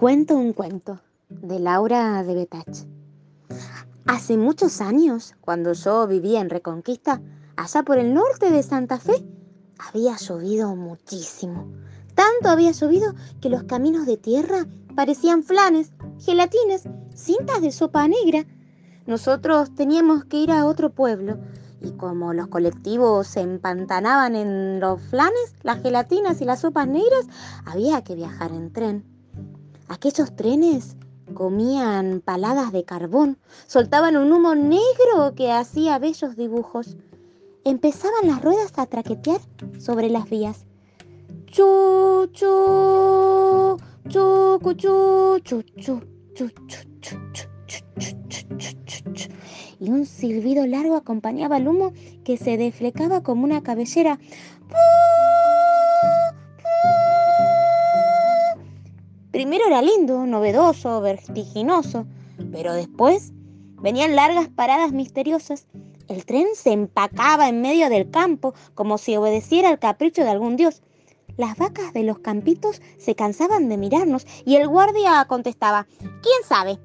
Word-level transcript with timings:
Cuento 0.00 0.34
un 0.34 0.54
cuento 0.54 0.98
de 1.28 1.60
Laura 1.60 2.22
de 2.22 2.34
Betach. 2.34 2.86
Hace 4.06 4.38
muchos 4.38 4.80
años, 4.80 5.34
cuando 5.42 5.74
yo 5.74 6.06
vivía 6.06 6.40
en 6.40 6.48
Reconquista, 6.48 7.20
allá 7.54 7.82
por 7.82 7.98
el 7.98 8.14
norte 8.14 8.50
de 8.50 8.62
Santa 8.62 8.98
Fe, 8.98 9.22
había 9.78 10.16
llovido 10.16 10.74
muchísimo. 10.74 11.70
Tanto 12.14 12.48
había 12.48 12.70
llovido 12.70 13.12
que 13.42 13.50
los 13.50 13.64
caminos 13.64 14.06
de 14.06 14.16
tierra 14.16 14.66
parecían 14.96 15.42
flanes, 15.42 15.92
gelatines, 16.18 16.84
cintas 17.14 17.60
de 17.60 17.70
sopa 17.70 18.08
negra. 18.08 18.46
Nosotros 19.04 19.74
teníamos 19.74 20.24
que 20.24 20.38
ir 20.38 20.50
a 20.50 20.64
otro 20.64 20.94
pueblo 20.94 21.36
y 21.82 21.90
como 21.90 22.32
los 22.32 22.46
colectivos 22.46 23.26
se 23.26 23.42
empantanaban 23.42 24.34
en 24.34 24.80
los 24.80 24.98
flanes, 25.02 25.56
las 25.62 25.82
gelatinas 25.82 26.40
y 26.40 26.46
las 26.46 26.60
sopas 26.60 26.88
negras, 26.88 27.26
había 27.66 28.02
que 28.02 28.14
viajar 28.14 28.50
en 28.52 28.72
tren. 28.72 29.19
Aquellos 29.90 30.36
trenes 30.36 30.96
comían 31.34 32.20
paladas 32.24 32.70
de 32.70 32.84
carbón, 32.84 33.38
soltaban 33.66 34.16
un 34.16 34.32
humo 34.32 34.54
negro 34.54 35.34
que 35.34 35.50
hacía 35.50 35.98
bellos 35.98 36.36
dibujos. 36.36 36.96
Empezaban 37.64 38.28
las 38.28 38.40
ruedas 38.40 38.72
a 38.76 38.86
traquetear 38.86 39.40
sobre 39.80 40.08
las 40.08 40.30
vías. 40.30 40.64
Chu, 41.46 42.28
chu, 42.30 43.78
chu, 44.08 44.60
chu, 44.62 44.78
chu, 44.78 45.40
chu, 45.42 45.62
chu, 45.74 46.04
chu, 46.34 46.50
chu, 47.00 47.50
y 49.80 49.90
un 49.90 50.06
silbido 50.06 50.66
largo 50.68 50.94
acompañaba 50.94 51.56
el 51.56 51.66
humo 51.66 51.92
que 52.22 52.36
se 52.36 52.56
deflecaba 52.56 53.24
como 53.24 53.42
una 53.42 53.62
cabellera. 53.64 54.20
Era 59.70 59.82
lindo, 59.82 60.26
novedoso, 60.26 61.00
vertiginoso, 61.00 62.04
pero 62.50 62.74
después 62.74 63.32
venían 63.80 64.16
largas 64.16 64.48
paradas 64.48 64.90
misteriosas. 64.90 65.68
El 66.08 66.26
tren 66.26 66.48
se 66.54 66.72
empacaba 66.72 67.48
en 67.48 67.62
medio 67.62 67.88
del 67.88 68.10
campo 68.10 68.52
como 68.74 68.98
si 68.98 69.16
obedeciera 69.16 69.68
al 69.68 69.78
capricho 69.78 70.22
de 70.22 70.30
algún 70.30 70.56
dios. 70.56 70.82
Las 71.36 71.56
vacas 71.56 71.92
de 71.92 72.02
los 72.02 72.18
campitos 72.18 72.82
se 72.98 73.14
cansaban 73.14 73.68
de 73.68 73.76
mirarnos 73.76 74.26
y 74.44 74.56
el 74.56 74.66
guardia 74.66 75.24
contestaba, 75.28 75.86
¿quién 76.00 76.42
sabe? 76.44 76.80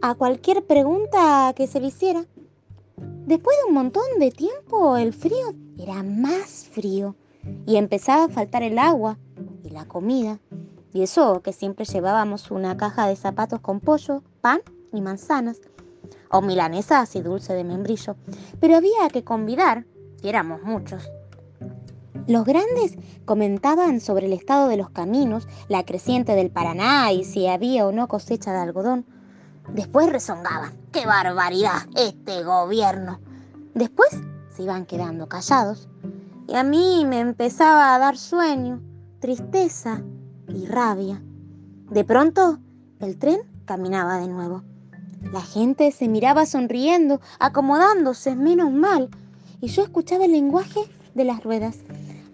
A 0.00 0.14
cualquier 0.14 0.66
pregunta 0.66 1.52
que 1.54 1.66
se 1.66 1.78
le 1.78 1.88
hiciera. 1.88 2.24
Después 3.26 3.54
de 3.58 3.68
un 3.68 3.74
montón 3.74 4.04
de 4.18 4.30
tiempo, 4.30 4.96
el 4.96 5.12
frío 5.12 5.54
era 5.78 6.02
más 6.02 6.70
frío 6.72 7.16
y 7.66 7.76
empezaba 7.76 8.24
a 8.24 8.28
faltar 8.30 8.62
el 8.62 8.78
agua 8.78 9.18
y 9.62 9.68
la 9.68 9.84
comida. 9.84 10.40
Y 10.94 11.02
eso 11.02 11.42
que 11.42 11.52
siempre 11.52 11.84
llevábamos 11.84 12.52
una 12.52 12.76
caja 12.76 13.08
de 13.08 13.16
zapatos 13.16 13.60
con 13.60 13.80
pollo, 13.80 14.22
pan 14.40 14.60
y 14.92 15.00
manzanas, 15.00 15.60
o 16.30 16.40
milanesas 16.40 17.16
y 17.16 17.20
dulce 17.20 17.52
de 17.52 17.64
membrillo. 17.64 18.14
Pero 18.60 18.76
había 18.76 19.08
que 19.12 19.24
convidar, 19.24 19.86
y 20.22 20.28
éramos 20.28 20.62
muchos. 20.62 21.10
Los 22.28 22.44
grandes 22.44 22.96
comentaban 23.24 24.00
sobre 24.00 24.26
el 24.26 24.34
estado 24.34 24.68
de 24.68 24.76
los 24.76 24.88
caminos, 24.90 25.48
la 25.68 25.84
creciente 25.84 26.36
del 26.36 26.52
Paraná 26.52 27.10
y 27.10 27.24
si 27.24 27.48
había 27.48 27.86
o 27.88 27.92
no 27.92 28.06
cosecha 28.06 28.52
de 28.52 28.58
algodón. 28.60 29.04
Después 29.70 30.08
rezongaban. 30.08 30.78
¡Qué 30.92 31.06
barbaridad 31.06 31.88
este 31.96 32.44
gobierno! 32.44 33.18
Después 33.74 34.10
se 34.48 34.62
iban 34.62 34.86
quedando 34.86 35.28
callados. 35.28 35.88
Y 36.46 36.54
a 36.54 36.62
mí 36.62 37.04
me 37.04 37.18
empezaba 37.18 37.96
a 37.96 37.98
dar 37.98 38.16
sueño, 38.16 38.80
tristeza 39.18 40.00
y 40.48 40.66
rabia. 40.66 41.22
De 41.90 42.04
pronto, 42.04 42.58
el 43.00 43.18
tren 43.18 43.40
caminaba 43.64 44.18
de 44.18 44.28
nuevo. 44.28 44.62
La 45.32 45.40
gente 45.40 45.90
se 45.90 46.08
miraba 46.08 46.46
sonriendo, 46.46 47.20
acomodándose, 47.38 48.36
menos 48.36 48.72
mal, 48.72 49.08
y 49.60 49.68
yo 49.68 49.82
escuchaba 49.82 50.26
el 50.26 50.32
lenguaje 50.32 50.80
de 51.14 51.24
las 51.24 51.42
ruedas. 51.42 51.78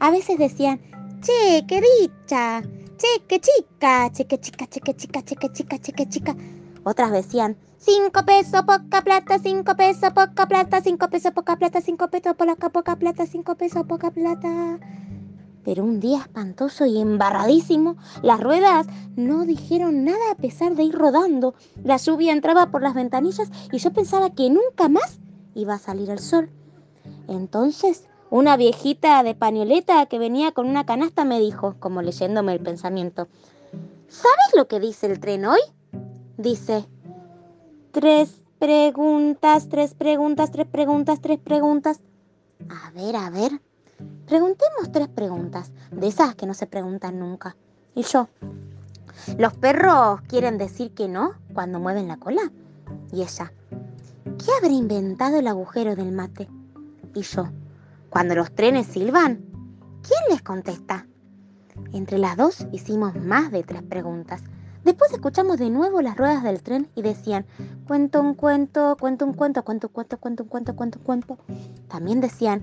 A 0.00 0.10
veces 0.10 0.38
decían, 0.38 0.80
che, 1.20 1.64
qué 1.68 1.80
dicha, 1.80 2.62
che, 2.62 3.22
qué 3.28 3.40
chica, 3.40 4.10
che, 4.10 4.26
qué 4.26 4.40
chica, 4.40 4.66
che, 4.66 4.80
qué 4.80 4.94
chica, 4.94 5.22
che, 5.22 5.36
qué 5.36 5.52
chica, 5.52 5.78
che, 5.78 5.92
qué 5.92 6.08
chica. 6.08 6.34
Otras 6.82 7.12
decían, 7.12 7.56
cinco 7.76 8.24
pesos, 8.24 8.62
poca 8.62 9.02
plata, 9.02 9.38
cinco 9.38 9.76
pesos, 9.76 10.12
poca 10.12 10.46
plata, 10.46 10.80
cinco 10.82 11.08
pesos, 11.08 11.32
poca 11.32 11.56
plata, 11.56 11.80
cinco 11.80 12.08
pesos, 12.08 12.34
poca, 12.34 12.70
poca 12.70 12.96
plata, 12.96 13.26
cinco 13.26 13.54
pesos, 13.54 13.84
poca 13.86 14.10
plata. 14.10 14.78
Pero 15.70 15.84
un 15.84 16.00
día 16.00 16.18
espantoso 16.18 16.84
y 16.84 17.00
embarradísimo, 17.00 17.94
las 18.24 18.40
ruedas 18.40 18.88
no 19.14 19.46
dijeron 19.46 20.04
nada 20.04 20.32
a 20.32 20.34
pesar 20.34 20.74
de 20.74 20.82
ir 20.82 20.96
rodando. 20.96 21.54
La 21.84 21.96
lluvia 21.96 22.32
entraba 22.32 22.72
por 22.72 22.82
las 22.82 22.92
ventanillas 22.92 23.48
y 23.70 23.78
yo 23.78 23.92
pensaba 23.92 24.30
que 24.30 24.50
nunca 24.50 24.88
más 24.88 25.20
iba 25.54 25.74
a 25.74 25.78
salir 25.78 26.10
el 26.10 26.18
sol. 26.18 26.50
Entonces, 27.28 28.08
una 28.30 28.56
viejita 28.56 29.22
de 29.22 29.36
pañoleta 29.36 30.06
que 30.06 30.18
venía 30.18 30.50
con 30.50 30.68
una 30.68 30.86
canasta 30.86 31.24
me 31.24 31.38
dijo, 31.38 31.76
como 31.78 32.02
leyéndome 32.02 32.52
el 32.52 32.58
pensamiento, 32.58 33.28
¿sabes 34.08 34.56
lo 34.56 34.66
que 34.66 34.80
dice 34.80 35.06
el 35.06 35.20
tren 35.20 35.44
hoy? 35.44 35.60
Dice, 36.36 36.84
tres 37.92 38.42
preguntas, 38.58 39.68
tres 39.68 39.94
preguntas, 39.94 40.50
tres 40.50 40.66
preguntas, 40.66 41.20
tres 41.20 41.38
preguntas. 41.38 42.00
A 42.68 42.90
ver, 42.90 43.14
a 43.14 43.30
ver. 43.30 43.60
Preguntemos 44.30 44.92
tres 44.92 45.08
preguntas, 45.08 45.72
de 45.90 46.06
esas 46.06 46.36
que 46.36 46.46
no 46.46 46.54
se 46.54 46.68
preguntan 46.68 47.18
nunca. 47.18 47.56
Y 47.96 48.02
yo, 48.02 48.28
¿los 49.36 49.54
perros 49.54 50.20
quieren 50.28 50.56
decir 50.56 50.94
que 50.94 51.08
no 51.08 51.32
cuando 51.52 51.80
mueven 51.80 52.06
la 52.06 52.16
cola? 52.16 52.52
Y 53.10 53.22
ella, 53.22 53.52
¿qué 54.22 54.52
habrá 54.56 54.72
inventado 54.72 55.36
el 55.36 55.48
agujero 55.48 55.96
del 55.96 56.12
mate? 56.12 56.48
Y 57.12 57.22
yo, 57.22 57.48
cuando 58.08 58.36
los 58.36 58.54
trenes 58.54 58.86
silban, 58.86 59.44
¿quién 60.06 60.20
les 60.30 60.42
contesta? 60.42 61.08
Entre 61.92 62.18
las 62.18 62.36
dos 62.36 62.68
hicimos 62.70 63.16
más 63.16 63.50
de 63.50 63.64
tres 63.64 63.82
preguntas. 63.82 64.44
Después 64.84 65.12
escuchamos 65.12 65.58
de 65.58 65.70
nuevo 65.70 66.02
las 66.02 66.16
ruedas 66.16 66.44
del 66.44 66.62
tren 66.62 66.88
y 66.94 67.02
decían, 67.02 67.46
cuento 67.84 68.20
un 68.20 68.34
cuento, 68.34 68.96
cuento 69.00 69.26
un 69.26 69.34
cuento, 69.34 69.64
cuento 69.64 69.88
un 69.88 69.92
cuento, 69.92 70.18
cuento 70.18 70.42
un 70.44 70.48
cuento, 70.48 70.76
cuento 70.76 70.98
un 71.00 71.04
cuento. 71.04 71.38
También 71.88 72.20
decían, 72.20 72.62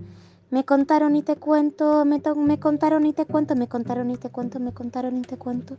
me 0.50 0.64
contaron 0.64 1.16
y 1.16 1.24
te 1.24 1.36
cuento, 1.36 2.06
me, 2.06 2.22
me 2.36 2.60
contaron 2.60 3.06
y 3.06 3.14
te 3.14 3.26
cuento, 3.26 3.56
me 3.56 3.68
contaron 3.68 4.10
y 4.10 4.18
te 4.18 4.30
cuento, 4.30 4.60
me 4.60 4.74
contaron 4.74 5.18
y 5.18 5.22
te 5.22 5.38
cuento. 5.38 5.76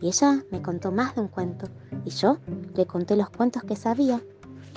Y 0.00 0.08
ella 0.08 0.44
me 0.50 0.62
contó 0.62 0.90
más 0.90 1.14
de 1.14 1.20
un 1.20 1.28
cuento. 1.28 1.66
Y 2.04 2.10
yo 2.10 2.38
le 2.74 2.86
conté 2.86 3.16
los 3.16 3.30
cuentos 3.30 3.62
que 3.62 3.76
sabía. 3.76 4.20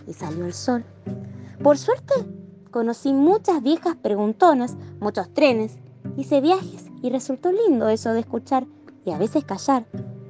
Y 0.06 0.14
salió 0.14 0.46
el 0.46 0.54
sol. 0.54 0.84
Por 1.64 1.78
suerte, 1.78 2.14
conocí 2.70 3.14
muchas 3.14 3.64
viejas 3.64 3.96
preguntonas, 3.96 4.76
muchos 5.00 5.34
trenes. 5.34 5.78
Hice 6.18 6.42
viajes 6.42 6.86
y 7.02 7.10
resultó 7.10 7.52
lindo 7.52 7.90
eso 7.90 8.12
de 8.12 8.20
escuchar 8.20 8.68
y 9.06 9.12
a 9.12 9.18
veces 9.18 9.46
callar. 9.46 9.86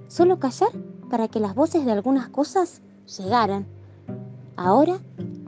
Solo 0.08 0.40
callar 0.40 0.70
para 1.10 1.28
que 1.28 1.40
las 1.40 1.56
voces 1.56 1.86
de 1.86 1.92
algunas 1.92 2.30
cosas 2.30 2.82
llegaran. 3.18 3.66
Ahora, 4.56 5.00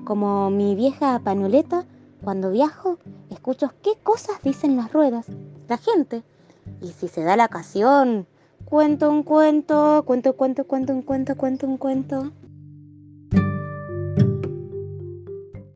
como 0.03 0.49
mi 0.49 0.75
vieja 0.75 1.19
panoleta, 1.19 1.85
cuando 2.23 2.49
viajo, 2.49 2.97
escucho 3.45 3.72
qué 3.83 3.91
cosas 4.01 4.41
dicen 4.41 4.75
las 4.75 4.91
ruedas, 4.91 5.28
la 5.67 5.78
gente. 5.78 6.23
Y 6.81 6.88
si 6.94 7.07
se 7.07 7.23
da 7.23 7.38
la 7.38 7.45
ocasión, 7.45 8.25
cuento 8.66 9.07
un 9.07 9.22
cuento, 9.22 10.01
cuento, 10.03 10.35
cuento, 10.35 10.63
cuento 10.63 10.94
un 10.94 11.03
cuento, 11.03 11.38
cuento 11.38 11.67
un 11.67 11.78
cuento. 11.78 12.31